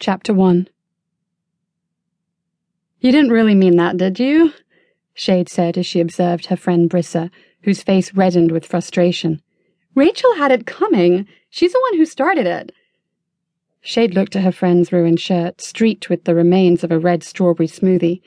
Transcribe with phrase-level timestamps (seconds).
[0.00, 0.66] Chapter 1
[3.00, 4.54] You didn't really mean that, did you?
[5.12, 7.30] Shade said as she observed her friend Brissa,
[7.64, 9.42] whose face reddened with frustration.
[9.94, 11.28] Rachel had it coming.
[11.50, 12.72] She's the one who started it.
[13.82, 17.68] Shade looked at her friend's ruined shirt, streaked with the remains of a red strawberry
[17.68, 18.22] smoothie.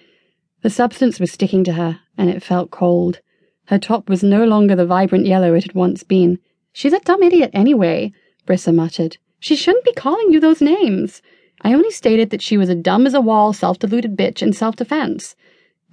[0.62, 3.20] The substance was sticking to her, and it felt cold.
[3.66, 6.38] Her top was no longer the vibrant yellow it had once been.
[6.72, 8.12] She's a dumb idiot anyway,
[8.46, 9.18] Brissa muttered.
[9.40, 11.24] She shouldn't be calling you those names.
[11.64, 14.54] I only stated that she was a dumb as a wall, self deluded bitch in
[14.54, 15.36] self defense.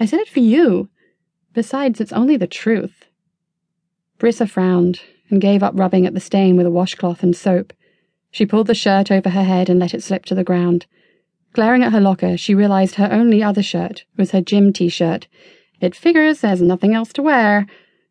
[0.01, 0.89] I said it for you.
[1.53, 3.07] Besides, it's only the truth.
[4.19, 5.01] Brissa frowned
[5.31, 7.73] and gave up rubbing at the stain with a washcloth and soap.
[8.31, 10.87] She pulled the shirt over her head and let it slip to the ground.
[11.53, 15.27] Glaring at her locker, she realized her only other shirt was her gym t shirt.
[15.81, 17.67] It figures there's nothing else to wear.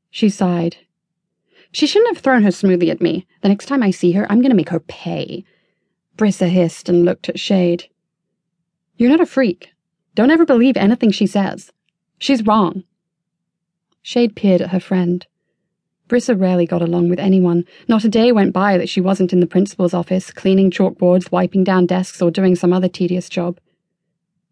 [0.09, 0.77] She sighed.
[1.71, 3.27] She shouldn't have thrown her smoothie at me.
[3.41, 5.45] The next time I see her, I'm going to make her pay.
[6.19, 7.85] Brissa hissed and looked at Shade.
[8.97, 9.69] You're not a freak.
[10.15, 11.71] Don't ever believe anything she says.
[12.17, 12.83] She's wrong.
[14.01, 15.25] Shade peered at her friend.
[16.09, 17.63] Brissa rarely got along with anyone.
[17.87, 21.63] Not a day went by that she wasn't in the principal's office, cleaning chalkboards, wiping
[21.63, 23.57] down desks, or doing some other tedious job.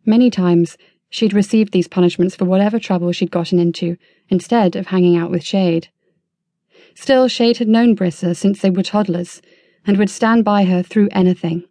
[0.05, 0.77] Many times,
[1.09, 3.97] she'd received these punishments for whatever trouble she'd gotten into,
[4.29, 5.89] instead of hanging out with Shade.
[6.95, 9.41] Still, Shade had known Brissa since they were toddlers,
[9.87, 11.63] and would stand by her through anything.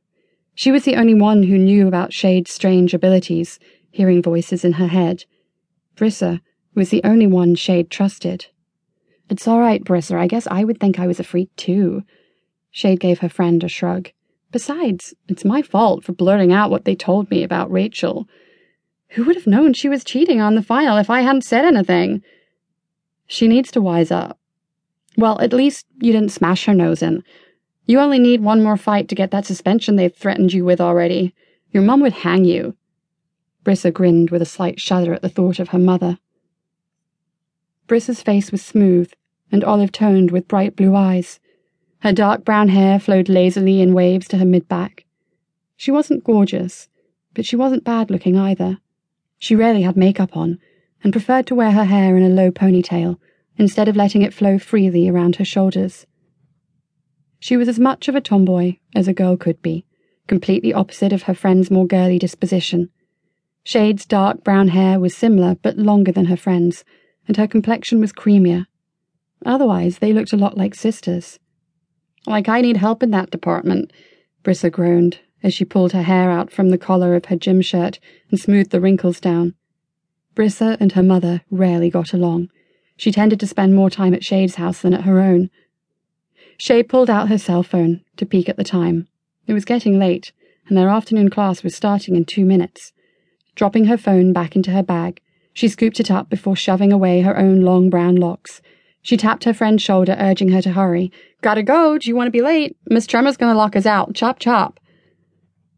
[0.54, 3.58] She was the only one who knew about Shade's strange abilities,
[3.90, 5.24] hearing voices in her head.
[5.96, 6.40] Brissa
[6.74, 8.46] was the only one Shade trusted.
[9.28, 10.16] It's all right, Brissa.
[10.16, 12.04] I guess I would think I was a freak too.
[12.70, 14.10] Shade gave her friend a shrug.
[14.50, 18.26] Besides, it's my fault for blurting out what they told me about Rachel.
[19.10, 22.22] Who would have known she was cheating on the file if I hadn't said anything?
[23.26, 24.38] She needs to wise up.
[25.18, 27.22] Well, at least you didn't smash her nose in.
[27.86, 31.32] You only need one more fight to get that suspension they've threatened you with already.
[31.70, 32.76] Your mum would hang you.
[33.64, 36.18] Brissa grinned with a slight shudder at the thought of her mother.
[37.86, 39.12] Brissa's face was smooth
[39.52, 41.38] and olive toned with bright blue eyes.
[42.00, 45.04] Her dark brown hair flowed lazily in waves to her mid back.
[45.76, 46.88] She wasn't gorgeous,
[47.34, 48.78] but she wasn't bad looking either.
[49.38, 50.58] She rarely had makeup on,
[51.04, 53.18] and preferred to wear her hair in a low ponytail
[53.56, 56.06] instead of letting it flow freely around her shoulders.
[57.38, 59.84] She was as much of a tomboy as a girl could be,
[60.26, 62.90] completely opposite of her friend's more girly disposition.
[63.64, 66.84] Shade's dark brown hair was similar but longer than her friend's,
[67.26, 68.66] and her complexion was creamier.
[69.44, 71.38] Otherwise, they looked a lot like sisters.
[72.26, 73.92] Like I need help in that department,
[74.42, 78.00] Brissa groaned as she pulled her hair out from the collar of her gym shirt
[78.30, 79.54] and smoothed the wrinkles down.
[80.34, 82.50] Brissa and her mother rarely got along.
[82.96, 85.50] She tended to spend more time at Shade's house than at her own,
[86.58, 89.08] Shade pulled out her cell phone to peek at the time.
[89.46, 90.32] It was getting late,
[90.68, 92.92] and their afternoon class was starting in two minutes.
[93.54, 95.20] Dropping her phone back into her bag,
[95.52, 98.60] she scooped it up before shoving away her own long brown locks.
[99.02, 101.12] She tapped her friend's shoulder, urging her to hurry.
[101.40, 102.76] Gotta go, do you want to be late?
[102.90, 104.14] Miss Tremor's gonna lock us out.
[104.14, 104.80] Chop chop.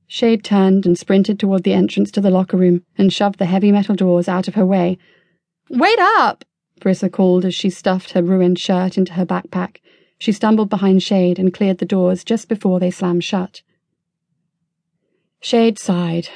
[0.06, 3.70] Shade turned and sprinted toward the entrance to the locker room and shoved the heavy
[3.70, 4.96] metal doors out of her way.
[5.68, 6.44] Wait up!
[6.80, 9.76] Brissa called as she stuffed her ruined shirt into her backpack.
[10.18, 13.62] She stumbled behind Shade and cleared the doors just before they slammed shut.
[15.40, 16.28] Shade sighed.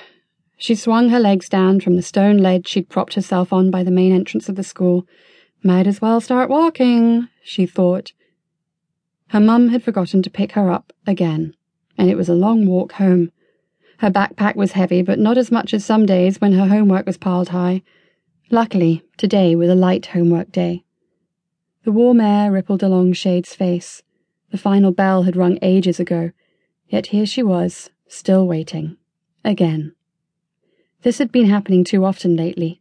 [0.56, 3.91] She swung her legs down from the stone ledge she'd propped herself on by the
[3.91, 5.06] main entrance of the school.
[5.65, 8.12] Might as well start walking, she thought.
[9.28, 11.56] Her mum had forgotten to pick her up again,
[11.99, 13.32] and it was a long walk home.
[13.99, 17.16] Her backpack was heavy, but not as much as some days when her homework was
[17.16, 17.82] piled high.
[18.50, 20.84] Luckily, today was a light homework day.
[21.84, 24.04] The warm air rippled along Shade's face.
[24.50, 26.31] The final bell had rung ages ago,
[26.88, 28.97] yet here she was, still waiting.
[29.44, 29.93] Again.
[31.03, 32.81] This had been happening too often lately.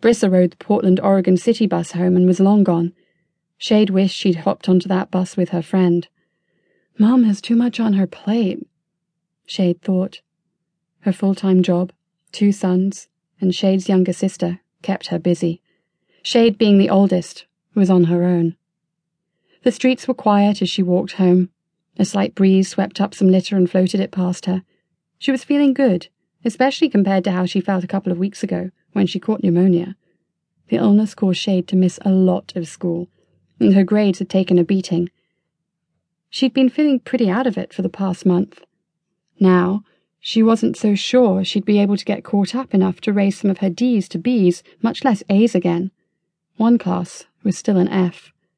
[0.00, 2.92] Brissa rode the Portland, Oregon city bus home and was long gone.
[3.56, 6.08] Shade wished she'd hopped onto that bus with her friend.
[6.98, 8.66] Mom has too much on her plate,
[9.46, 10.22] Shade thought.
[11.00, 11.92] Her full time job,
[12.32, 13.06] two sons,
[13.40, 15.62] and Shade's younger sister kept her busy.
[16.22, 18.56] Shade being the oldest was on her own.
[19.62, 21.50] The streets were quiet as she walked home.
[21.98, 24.62] A slight breeze swept up some litter and floated it past her.
[25.18, 26.08] She was feeling good,
[26.44, 29.96] especially compared to how she felt a couple of weeks ago when she caught pneumonia.
[30.68, 33.08] The illness caused Shade to miss a lot of school,
[33.58, 35.10] and her grades had taken a beating.
[36.30, 38.62] She'd been feeling pretty out of it for the past month.
[39.38, 39.84] Now,
[40.20, 43.50] she wasn't so sure she'd be able to get caught up enough to raise some
[43.50, 45.90] of her D's to B's, much less A's again.
[46.56, 48.33] One class was still an F.